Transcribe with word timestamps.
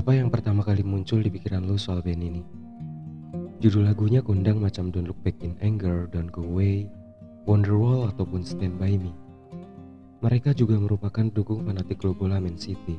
Apa 0.00 0.16
yang 0.16 0.32
pertama 0.32 0.64
kali 0.64 0.80
muncul 0.80 1.20
di 1.20 1.28
pikiran 1.28 1.60
lu 1.60 1.76
soal 1.76 2.00
band 2.00 2.24
ini? 2.24 2.40
Judul 3.60 3.84
lagunya 3.84 4.24
kondang 4.24 4.56
macam 4.56 4.88
Don't 4.88 5.04
Look 5.04 5.20
Back 5.20 5.44
in 5.44 5.60
Anger, 5.60 6.08
Don't 6.08 6.32
Go 6.32 6.40
Away, 6.40 6.88
Wonderwall 7.44 8.08
ataupun 8.08 8.40
Stand 8.40 8.80
By 8.80 8.96
Me. 8.96 9.12
Mereka 10.24 10.56
juga 10.56 10.80
merupakan 10.80 11.28
pendukung 11.28 11.68
fanatik 11.68 12.00
bola 12.16 12.40
Man 12.40 12.56
City. 12.56 12.96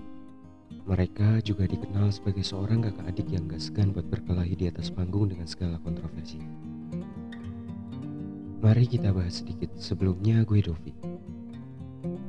Mereka 0.85 1.41
juga 1.41 1.65
dikenal 1.65 2.13
sebagai 2.13 2.45
seorang 2.45 2.85
kakak 2.85 3.09
adik 3.09 3.33
yang 3.33 3.49
gak 3.49 3.65
segan 3.65 3.97
buat 3.97 4.05
berkelahi 4.05 4.53
di 4.53 4.69
atas 4.69 4.93
panggung 4.93 5.33
dengan 5.33 5.49
segala 5.49 5.81
kontroversi. 5.81 6.37
Mari 8.61 8.85
kita 8.85 9.09
bahas 9.09 9.41
sedikit. 9.41 9.73
Sebelumnya 9.73 10.45
gue 10.45 10.61
Dovi. 10.61 10.93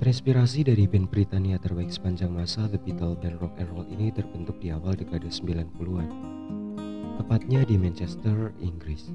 Terinspirasi 0.03 0.67
dari 0.67 0.91
band 0.91 1.15
Britania 1.15 1.63
terbaik 1.63 1.87
sepanjang 1.87 2.35
masa 2.35 2.67
The 2.67 2.75
Beatles 2.75 3.23
dan 3.23 3.39
rock 3.39 3.55
and 3.63 3.71
roll 3.71 3.87
ini 3.87 4.11
terbentuk 4.11 4.59
di 4.59 4.75
awal 4.75 4.99
dekade 4.99 5.31
90-an. 5.31 6.11
Tepatnya 7.23 7.63
di 7.63 7.79
Manchester, 7.79 8.51
Inggris. 8.59 9.15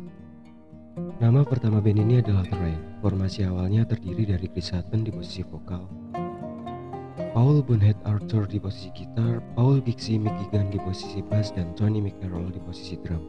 Nama 1.20 1.44
pertama 1.44 1.84
band 1.84 2.00
ini 2.08 2.24
adalah 2.24 2.48
The 2.48 2.56
Rain. 2.56 2.80
Formasi 3.04 3.44
awalnya 3.44 3.84
terdiri 3.84 4.32
dari 4.32 4.48
Chris 4.48 4.72
Hutton 4.72 5.04
di 5.04 5.12
posisi 5.12 5.44
vokal, 5.44 5.84
Paul 7.36 7.60
Bunhead 7.68 8.00
Arthur 8.08 8.48
di 8.48 8.56
posisi 8.56 8.88
gitar, 8.96 9.44
Paul 9.60 9.84
Gixie 9.84 10.16
McGigan 10.16 10.72
di 10.72 10.80
posisi 10.80 11.20
bass, 11.20 11.52
dan 11.52 11.76
Tony 11.76 12.00
McCarroll 12.00 12.48
di 12.48 12.64
posisi 12.64 12.96
drum. 13.04 13.28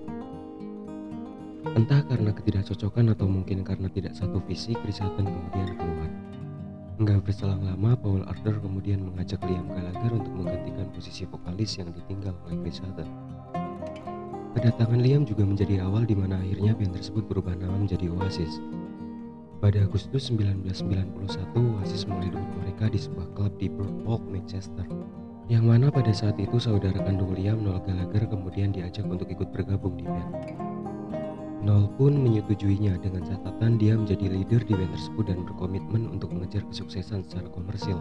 Entah 1.75 2.07
karena 2.07 2.31
ketidakcocokan 2.31 3.19
atau 3.19 3.27
mungkin 3.27 3.67
karena 3.67 3.91
tidak 3.91 4.15
satu 4.15 4.39
visi, 4.47 4.79
Chris 4.79 5.03
Hutton 5.03 5.27
kemudian 5.27 5.75
keluar. 5.75 6.11
Enggak 6.99 7.23
berselang 7.31 7.63
lama, 7.63 7.95
Paul 7.95 8.27
Arthur 8.27 8.59
kemudian 8.59 8.99
mengajak 8.99 9.39
Liam 9.47 9.71
Gallagher 9.71 10.19
untuk 10.19 10.35
menggantikan 10.35 10.91
posisi 10.91 11.23
vokalis 11.31 11.79
yang 11.79 11.95
ditinggal 11.95 12.35
oleh 12.43 12.59
Chris 12.67 12.83
Hutton. 12.83 13.07
Kedatangan 14.59 14.99
Liam 14.99 15.23
juga 15.23 15.47
menjadi 15.47 15.87
awal 15.87 16.11
di 16.11 16.19
mana 16.19 16.43
akhirnya 16.43 16.75
band 16.75 16.99
tersebut 16.99 17.23
berubah 17.31 17.55
nama 17.55 17.79
menjadi 17.79 18.11
Oasis. 18.11 18.59
Pada 19.63 19.87
Agustus 19.87 20.27
1991, 20.35 21.79
Oasis 21.79 22.03
mulai 22.11 22.35
debut 22.35 22.51
mereka 22.67 22.91
di 22.91 22.99
sebuah 22.99 23.31
klub 23.31 23.55
di 23.63 23.71
Burpolk, 23.71 24.27
Manchester. 24.27 24.87
Yang 25.47 25.65
mana 25.71 25.95
pada 25.95 26.11
saat 26.11 26.35
itu 26.43 26.59
saudara 26.59 26.99
kandung 26.99 27.31
Liam, 27.31 27.63
Noel 27.63 27.79
Gallagher, 27.87 28.27
kemudian 28.27 28.75
diajak 28.75 29.07
untuk 29.07 29.31
ikut 29.31 29.55
bergabung 29.55 29.95
di 29.95 30.03
band. 30.03 30.35
Noel 31.59 31.91
pun 31.99 32.15
menyetujuinya 32.15 33.03
dengan 33.03 33.27
catatan 33.27 33.83
dia 33.83 33.99
menjadi 33.99 34.31
leader 34.31 34.63
di 34.63 34.79
band 34.79 34.95
tersebut 34.95 35.27
dan 35.27 35.43
berkomitmen 35.43 36.07
untuk 36.07 36.31
mengejar 36.31 36.63
kesuksesan 36.71 37.27
secara 37.27 37.51
komersil. 37.51 37.99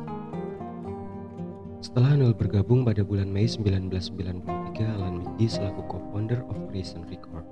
Setelah 1.82 2.18
Noel 2.18 2.38
bergabung 2.38 2.86
pada 2.86 3.02
bulan 3.02 3.30
Mei 3.30 3.50
1993, 3.50 4.98
Alan 4.98 5.26
McGee 5.26 5.50
selaku 5.50 5.82
co-founder 5.90 6.46
of 6.54 6.58
Creation 6.70 7.02
Record 7.10 7.46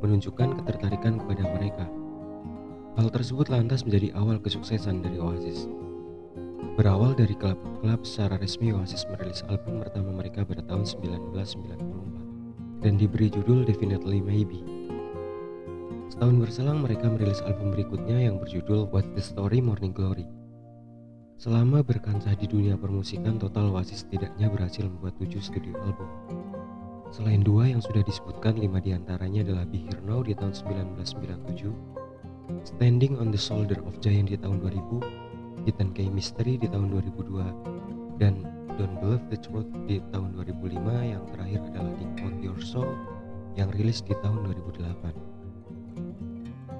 menunjukkan 0.00 0.64
ketertarikan 0.64 1.20
kepada 1.20 1.44
mereka. 1.56 1.84
Hal 2.96 3.12
tersebut 3.12 3.52
lantas 3.52 3.84
menjadi 3.84 4.16
awal 4.16 4.40
kesuksesan 4.40 5.04
dari 5.04 5.20
Oasis. 5.20 5.68
Berawal 6.76 7.16
dari 7.16 7.36
klub-klub 7.36 8.04
secara 8.04 8.36
resmi 8.40 8.72
Oasis 8.72 9.08
merilis 9.08 9.44
album 9.48 9.80
pertama 9.80 10.12
mereka 10.12 10.44
pada 10.44 10.60
tahun 10.64 10.84
1994 10.84 12.84
dan 12.84 13.00
diberi 13.00 13.32
judul 13.32 13.64
Definitely 13.64 14.20
Maybe. 14.20 14.75
Setahun 16.06 16.38
berselang 16.38 16.86
mereka 16.86 17.10
merilis 17.10 17.42
album 17.42 17.74
berikutnya 17.74 18.30
yang 18.30 18.38
berjudul 18.38 18.86
What's 18.94 19.10
the 19.18 19.22
Story 19.22 19.58
Morning 19.58 19.90
Glory. 19.90 20.22
Selama 21.36 21.82
berkancah 21.82 22.32
di 22.38 22.46
dunia 22.46 22.78
permusikan, 22.78 23.42
total 23.42 23.74
Oasis 23.74 24.06
setidaknya 24.06 24.46
berhasil 24.46 24.86
membuat 24.86 25.18
7 25.18 25.36
studio 25.42 25.74
album. 25.82 26.08
Selain 27.10 27.42
dua 27.42 27.70
yang 27.70 27.82
sudah 27.82 28.06
disebutkan, 28.06 28.54
lima 28.56 28.78
di 28.78 28.94
antaranya 28.94 29.42
adalah 29.42 29.66
Be 29.66 29.82
Here 29.82 30.00
Now 30.06 30.22
di 30.22 30.32
tahun 30.38 30.54
1997, 30.54 31.74
Standing 32.62 33.18
on 33.18 33.34
the 33.34 33.40
Shoulder 33.40 33.82
of 33.82 33.98
Giant 33.98 34.30
di 34.30 34.38
tahun 34.38 34.62
2000, 34.62 35.66
Hidden 35.66 35.90
K 35.90 36.06
Mystery 36.06 36.54
di 36.54 36.70
tahun 36.70 36.94
2002, 36.94 38.22
dan 38.22 38.46
Don't 38.78 38.96
Believe 39.02 39.26
the 39.28 39.38
Truth 39.42 39.68
di 39.90 39.98
tahun 40.14 40.38
2005 40.38 40.70
yang 41.02 41.22
terakhir 41.34 41.60
adalah 41.74 41.92
Out 42.22 42.36
Your 42.38 42.60
Soul 42.62 42.94
yang 43.58 43.68
rilis 43.74 44.06
di 44.06 44.14
tahun 44.22 44.46
2008. 44.54 45.35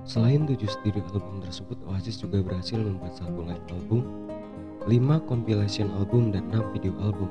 Selain 0.06 0.46
tujuh 0.46 0.70
studio 0.70 1.02
album 1.10 1.42
tersebut, 1.42 1.76
Oasis 1.90 2.22
juga 2.22 2.38
berhasil 2.38 2.78
membuat 2.78 3.18
satu 3.18 3.42
live 3.42 3.66
album 3.74 4.26
5 4.86 5.26
compilation 5.26 5.90
album 5.98 6.30
dan 6.30 6.46
6 6.54 6.70
video 6.78 6.94
album. 7.02 7.26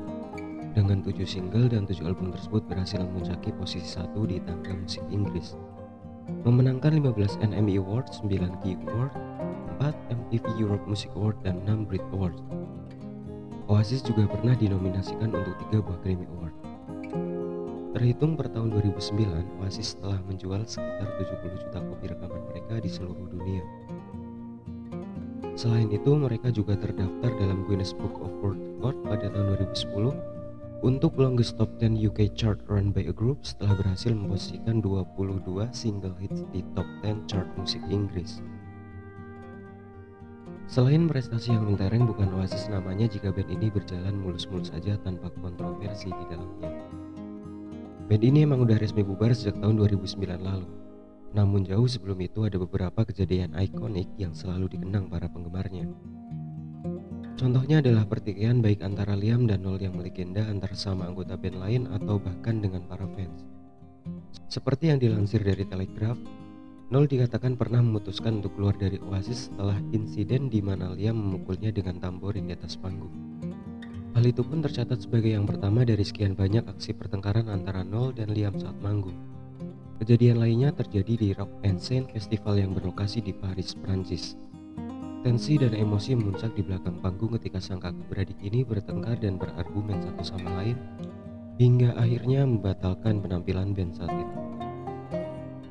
Dengan 0.75 0.99
7 0.99 1.23
single 1.23 1.71
dan 1.71 1.87
7 1.87 2.03
album 2.03 2.35
tersebut 2.35 2.67
berhasil 2.67 2.99
memuncaki 2.99 3.55
posisi 3.55 3.87
satu 3.87 4.27
di 4.27 4.43
tangga 4.43 4.75
musik 4.75 4.99
Inggris. 5.07 5.55
Memenangkan 6.43 6.99
15 6.99 7.39
NME 7.39 7.79
Awards, 7.79 8.19
9 8.27 8.59
Key 8.59 8.75
Award, 8.91 9.15
4 9.79 9.95
MTV 10.11 10.43
Europe 10.59 10.83
Music 10.83 11.07
Award, 11.15 11.39
dan 11.47 11.63
6 11.63 11.87
Brit 11.87 12.03
Awards. 12.11 12.43
Oasis 13.71 14.03
juga 14.03 14.27
pernah 14.27 14.51
dinominasikan 14.51 15.31
untuk 15.31 15.55
3 15.71 15.79
buah 15.79 15.99
Grammy 16.03 16.27
Award. 16.35 16.74
Terhitung 17.95 18.35
per 18.35 18.51
tahun 18.51 18.75
2009, 18.75 19.63
Oasis 19.63 19.95
telah 20.03 20.19
menjual 20.27 20.67
sekitar 20.67 21.15
70 21.15 21.63
juta 21.63 21.79
kopi 21.79 22.11
rekaman 22.11 22.43
mereka 22.51 22.83
di 22.83 22.91
seluruh 22.91 23.23
dunia. 23.31 23.63
Selain 25.55 25.87
itu, 25.87 26.11
mereka 26.11 26.51
juga 26.51 26.75
terdaftar 26.75 27.31
dalam 27.39 27.63
Guinness 27.63 27.95
Book 27.95 28.19
of 28.19 28.35
World 28.43 28.59
Record 28.59 28.99
pada 29.07 29.31
tahun 29.31 29.47
2010 29.71 30.83
untuk 30.83 31.15
longest 31.15 31.55
top 31.55 31.71
10 31.79 31.95
UK 31.95 32.35
chart 32.35 32.59
run 32.67 32.91
by 32.91 33.07
a 33.07 33.15
group 33.15 33.47
setelah 33.47 33.79
berhasil 33.79 34.11
memposisikan 34.11 34.83
22 34.83 35.47
single 35.71 36.19
hits 36.19 36.43
di 36.51 36.67
top 36.75 36.83
10 36.99 37.31
chart 37.31 37.47
musik 37.55 37.79
Inggris. 37.87 38.43
Selain 40.67 41.07
prestasi 41.07 41.55
yang 41.55 41.63
mentereng 41.63 42.03
bukan 42.03 42.27
Oasis 42.35 42.67
namanya 42.67 43.07
jika 43.07 43.31
band 43.31 43.47
ini 43.47 43.71
berjalan 43.71 44.19
mulus-mulus 44.19 44.75
saja 44.75 44.99
tanpa 44.99 45.31
kontroversi 45.39 46.11
di 46.11 46.25
dalamnya. 46.27 47.04
Band 48.05 48.21
ini 48.21 48.45
emang 48.45 48.61
udah 48.61 48.77
resmi 48.77 49.01
bubar 49.01 49.33
sejak 49.33 49.57
tahun 49.57 49.81
2009 49.81 50.37
lalu. 50.37 50.69
Namun 51.33 51.65
jauh 51.65 51.89
sebelum 51.89 52.21
itu 52.21 52.45
ada 52.45 52.61
beberapa 52.61 53.01
kejadian 53.01 53.57
ikonik 53.57 54.05
yang 54.21 54.29
selalu 54.29 54.69
dikenang 54.77 55.09
para 55.09 55.25
penggemarnya. 55.25 55.89
Contohnya 57.33 57.81
adalah 57.81 58.05
pertikaian 58.05 58.61
baik 58.61 58.85
antara 58.85 59.17
Liam 59.17 59.49
dan 59.49 59.65
Noel 59.65 59.89
yang 59.89 59.97
melegenda 59.97 60.45
antara 60.45 60.77
sama 60.77 61.09
anggota 61.09 61.33
band 61.33 61.57
lain 61.57 61.83
atau 61.89 62.21
bahkan 62.21 62.61
dengan 62.61 62.85
para 62.85 63.09
fans. 63.17 63.41
Seperti 64.53 64.93
yang 64.93 65.01
dilansir 65.01 65.41
dari 65.41 65.65
Telegraph, 65.65 66.21
Noel 66.93 67.09
dikatakan 67.09 67.57
pernah 67.57 67.81
memutuskan 67.81 68.45
untuk 68.45 68.53
keluar 68.53 68.77
dari 68.77 69.01
Oasis 69.01 69.49
setelah 69.49 69.81
insiden 69.97 70.53
di 70.53 70.61
mana 70.61 70.93
Liam 70.93 71.17
memukulnya 71.17 71.73
dengan 71.73 71.97
tamborin 71.97 72.45
di 72.45 72.53
atas 72.53 72.77
panggung. 72.77 73.34
Hal 74.15 74.23
itu 74.23 74.47
pun 74.47 74.63
tercatat 74.63 75.03
sebagai 75.03 75.35
yang 75.35 75.43
pertama 75.43 75.83
dari 75.83 75.99
sekian 75.99 76.39
banyak 76.39 76.63
aksi 76.71 76.95
pertengkaran 76.95 77.51
antara 77.51 77.83
Noel 77.83 78.15
dan 78.15 78.31
Liam 78.31 78.55
saat 78.55 78.79
manggung. 78.79 79.19
Kejadian 79.99 80.39
lainnya 80.39 80.71
terjadi 80.71 81.19
di 81.19 81.27
Rock 81.35 81.51
and 81.67 81.83
Seine 81.83 82.07
Festival 82.07 82.55
yang 82.55 82.71
berlokasi 82.71 83.19
di 83.19 83.35
Paris, 83.35 83.75
Prancis. 83.75 84.39
Tensi 85.19 85.59
dan 85.59 85.75
emosi 85.75 86.15
memuncak 86.15 86.55
di 86.55 86.63
belakang 86.63 87.03
panggung 87.03 87.35
ketika 87.35 87.59
sang 87.59 87.83
kakak 87.83 88.07
beradik 88.07 88.39
ini 88.39 88.63
bertengkar 88.63 89.19
dan 89.19 89.35
berargumen 89.35 89.99
satu 89.99 90.23
sama 90.23 90.63
lain 90.63 90.79
hingga 91.59 91.91
akhirnya 91.99 92.47
membatalkan 92.47 93.19
penampilan 93.19 93.75
band 93.75 93.99
saat 93.99 94.15
itu. 94.15 94.35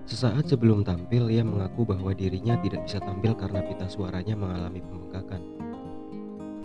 Sesaat 0.05 0.53
sebelum 0.53 0.85
tampil, 0.85 1.33
ia 1.33 1.41
mengaku 1.41 1.89
bahwa 1.89 2.13
dirinya 2.13 2.61
tidak 2.61 2.85
bisa 2.85 3.01
tampil 3.01 3.33
karena 3.41 3.65
pita 3.65 3.89
suaranya 3.89 4.37
mengalami 4.37 4.85
pembengkakan. 4.85 5.64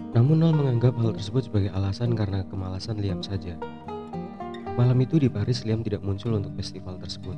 Namun 0.10 0.42
Nol 0.42 0.58
menganggap 0.58 0.98
hal 0.98 1.14
tersebut 1.14 1.46
sebagai 1.46 1.70
alasan 1.70 2.18
karena 2.18 2.42
kemalasan 2.50 2.98
Liam 2.98 3.22
saja. 3.22 3.54
Malam 4.74 4.98
itu 5.06 5.22
di 5.22 5.30
Paris, 5.30 5.62
Liam 5.68 5.86
tidak 5.86 6.02
muncul 6.02 6.34
untuk 6.34 6.56
festival 6.58 6.98
tersebut 6.98 7.38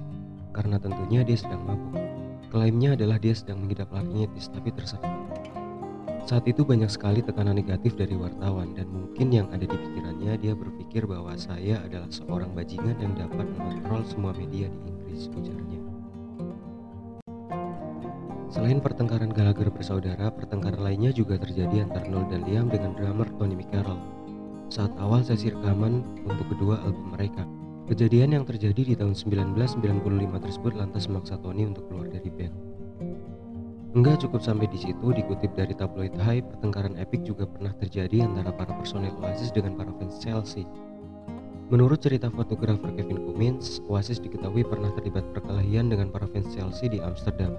karena 0.55 0.79
tentunya 0.79 1.25
dia 1.25 1.35
sedang 1.35 1.67
mabuk. 1.67 1.99
Klaimnya 2.47 2.95
adalah 2.95 3.19
dia 3.19 3.35
sedang 3.35 3.63
mengidap 3.63 3.91
laryngitis 3.91 4.47
tapi 4.51 4.71
terserah. 4.71 5.11
Saat 6.31 6.47
itu 6.47 6.63
banyak 6.63 6.87
sekali 6.87 7.19
tekanan 7.19 7.59
negatif 7.59 7.97
dari 7.99 8.15
wartawan 8.15 8.71
dan 8.71 8.87
mungkin 8.87 9.35
yang 9.35 9.51
ada 9.51 9.67
di 9.67 9.75
pikirannya 9.75 10.39
dia 10.39 10.53
berpikir 10.55 11.03
bahwa 11.03 11.35
saya 11.35 11.81
adalah 11.83 12.07
seorang 12.07 12.55
bajingan 12.55 12.95
yang 13.03 13.17
dapat 13.17 13.51
mengontrol 13.57 14.05
semua 14.07 14.31
media 14.37 14.71
di 14.71 14.79
Inggris, 14.85 15.27
ujarnya. 15.33 15.80
Selain 18.61 18.77
pertengkaran 18.77 19.33
Gallagher 19.33 19.73
bersaudara, 19.73 20.29
pertengkaran 20.29 20.85
lainnya 20.85 21.09
juga 21.09 21.33
terjadi 21.33 21.81
antara 21.81 22.05
Noel 22.05 22.29
dan 22.29 22.45
Liam 22.45 22.69
dengan 22.69 22.93
drummer 22.93 23.25
Tony 23.41 23.57
McCarroll 23.57 23.97
saat 24.69 24.93
awal 25.01 25.25
sesi 25.25 25.49
rekaman 25.49 26.05
untuk 26.29 26.45
kedua 26.53 26.77
album 26.85 27.17
mereka. 27.17 27.41
Kejadian 27.89 28.37
yang 28.37 28.45
terjadi 28.45 28.77
di 28.77 28.93
tahun 28.93 29.17
1995 29.17 30.45
tersebut 30.45 30.73
lantas 30.77 31.09
memaksa 31.09 31.41
Tony 31.41 31.73
untuk 31.73 31.89
keluar 31.89 32.05
dari 32.13 32.29
band. 32.29 32.53
Enggak 33.97 34.29
cukup 34.29 34.45
sampai 34.45 34.69
di 34.69 34.77
situ, 34.77 35.09
dikutip 35.09 35.57
dari 35.57 35.73
tabloid 35.73 36.13
High, 36.21 36.45
pertengkaran 36.45 37.01
epik 37.01 37.25
juga 37.25 37.49
pernah 37.49 37.73
terjadi 37.81 38.29
antara 38.29 38.53
para 38.53 38.77
personel 38.77 39.17
Oasis 39.25 39.49
dengan 39.49 39.73
para 39.73 39.89
fans 39.97 40.21
Chelsea. 40.21 40.69
Menurut 41.73 41.97
cerita 41.97 42.29
fotografer 42.29 42.93
Kevin 42.93 43.25
Cummins, 43.25 43.81
Oasis 43.89 44.21
diketahui 44.21 44.61
pernah 44.69 44.93
terlibat 44.93 45.25
perkelahian 45.33 45.89
dengan 45.89 46.13
para 46.13 46.29
fans 46.29 46.53
Chelsea 46.53 46.93
di 46.93 47.01
Amsterdam 47.01 47.57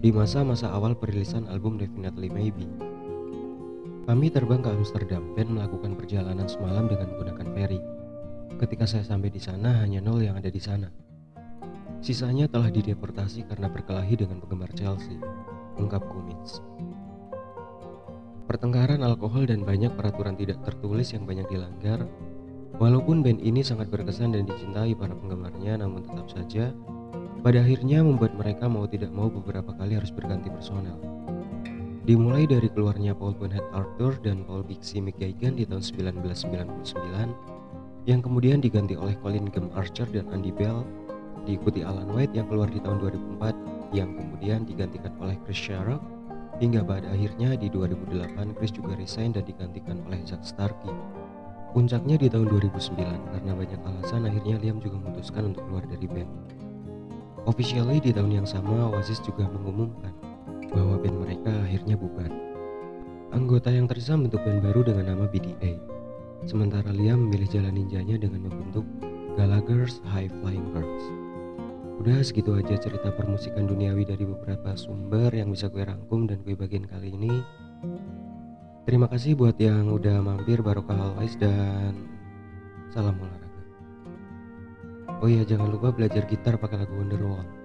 di 0.00 0.08
masa-masa 0.08 0.72
awal 0.72 0.96
perilisan 0.96 1.44
album 1.52 1.76
Definitely 1.76 2.32
Maybe. 2.32 2.64
Kami 4.08 4.32
terbang 4.32 4.64
ke 4.64 4.72
Amsterdam 4.72 5.36
dan 5.36 5.52
melakukan 5.52 5.92
perjalanan 5.94 6.48
semalam 6.48 6.88
dengan 6.88 7.12
menggunakan 7.12 7.48
ferry. 7.52 7.80
Ketika 8.56 8.88
saya 8.88 9.04
sampai 9.04 9.28
di 9.28 9.38
sana, 9.38 9.84
hanya 9.84 10.00
nol 10.00 10.24
yang 10.24 10.40
ada 10.40 10.48
di 10.48 10.58
sana. 10.58 10.88
Sisanya 12.00 12.48
telah 12.48 12.72
dideportasi 12.72 13.44
karena 13.44 13.68
berkelahi 13.68 14.16
dengan 14.16 14.40
penggemar 14.40 14.72
Chelsea, 14.72 15.20
ungkap 15.76 16.00
Cummins. 16.08 16.64
Pertengkaran 18.48 19.04
alkohol 19.04 19.46
dan 19.46 19.62
banyak 19.62 19.94
peraturan 19.94 20.34
tidak 20.34 20.64
tertulis 20.64 21.12
yang 21.12 21.28
banyak 21.28 21.46
dilanggar 21.46 22.08
Walaupun 22.80 23.20
band 23.20 23.44
ini 23.44 23.60
sangat 23.60 23.92
berkesan 23.92 24.32
dan 24.32 24.48
dicintai 24.48 24.96
para 24.96 25.12
penggemarnya, 25.12 25.84
namun 25.84 26.00
tetap 26.00 26.32
saja 26.32 26.72
pada 27.40 27.64
akhirnya 27.64 28.04
membuat 28.04 28.36
mereka 28.36 28.68
mau 28.68 28.84
tidak 28.84 29.08
mau 29.16 29.32
beberapa 29.32 29.72
kali 29.72 29.96
harus 29.96 30.12
berganti 30.12 30.52
personel. 30.52 31.00
Dimulai 32.04 32.44
dari 32.44 32.68
keluarnya 32.68 33.16
Paul 33.16 33.32
Bonhead 33.36 33.64
Arthur 33.72 34.20
dan 34.20 34.44
Paul 34.44 34.64
Bixie 34.64 35.00
McGuigan 35.00 35.56
di 35.56 35.64
tahun 35.64 35.80
1999, 35.80 38.08
yang 38.08 38.20
kemudian 38.20 38.60
diganti 38.60 38.96
oleh 38.96 39.16
Colin 39.24 39.48
Gem 39.48 39.72
Archer 39.72 40.08
dan 40.12 40.28
Andy 40.32 40.52
Bell, 40.52 40.84
diikuti 41.48 41.80
Alan 41.80 42.12
White 42.12 42.36
yang 42.36 42.48
keluar 42.48 42.68
di 42.68 42.80
tahun 42.80 43.00
2004, 43.40 43.96
yang 43.96 44.12
kemudian 44.16 44.68
digantikan 44.68 45.12
oleh 45.20 45.36
Chris 45.44 45.60
Sharrock, 45.60 46.00
hingga 46.60 46.84
pada 46.84 47.08
akhirnya 47.08 47.56
di 47.56 47.72
2008 47.72 48.56
Chris 48.56 48.72
juga 48.72 48.92
resign 49.00 49.32
dan 49.32 49.48
digantikan 49.48 49.96
oleh 50.04 50.20
Jack 50.28 50.44
Starkey. 50.44 50.92
Puncaknya 51.72 52.20
di 52.20 52.28
tahun 52.28 52.50
2009 52.50 53.30
karena 53.30 53.52
banyak 53.54 53.80
alasan 53.86 54.26
akhirnya 54.26 54.58
Liam 54.58 54.82
juga 54.82 54.98
memutuskan 54.98 55.54
untuk 55.54 55.62
keluar 55.70 55.86
dari 55.86 56.06
band. 56.10 56.30
Officially 57.48 58.04
di 58.04 58.12
tahun 58.12 58.42
yang 58.42 58.48
sama 58.48 58.92
Oasis 58.92 59.24
juga 59.24 59.48
mengumumkan 59.48 60.12
bahwa 60.68 61.00
band 61.00 61.16
mereka 61.24 61.52
akhirnya 61.64 61.96
bubar. 61.96 62.28
Anggota 63.32 63.72
yang 63.72 63.88
tersisa 63.88 64.18
membentuk 64.18 64.44
band 64.44 64.60
baru 64.60 64.80
dengan 64.84 65.16
nama 65.16 65.24
BDA. 65.30 65.80
Sementara 66.44 66.92
Liam 66.92 67.28
memilih 67.28 67.48
jalan 67.48 67.76
ninjanya 67.76 68.20
dengan 68.20 68.48
membentuk 68.48 68.84
Gallagher's 69.40 70.04
High 70.08 70.28
Flying 70.40 70.68
Birds. 70.72 71.04
Udah 72.00 72.24
segitu 72.24 72.56
aja 72.56 72.80
cerita 72.80 73.12
permusikan 73.12 73.68
duniawi 73.68 74.08
dari 74.08 74.24
beberapa 74.24 74.72
sumber 74.72 75.32
yang 75.36 75.52
bisa 75.52 75.68
gue 75.68 75.84
rangkum 75.84 76.24
dan 76.24 76.40
gue 76.44 76.56
bagiin 76.56 76.88
kali 76.88 77.12
ini. 77.12 77.44
Terima 78.88 79.04
kasih 79.04 79.36
buat 79.36 79.60
yang 79.60 79.92
udah 79.92 80.24
mampir 80.24 80.64
Barokah 80.64 80.96
Always 80.96 81.36
dan 81.36 81.92
salam 82.88 83.20
olahraga. 83.20 83.39
Oh 85.20 85.28
iya 85.28 85.44
jangan 85.44 85.68
lupa 85.68 85.92
belajar 85.92 86.24
gitar 86.24 86.56
pakai 86.56 86.80
lagu 86.80 86.96
Wonderwall. 86.96 87.59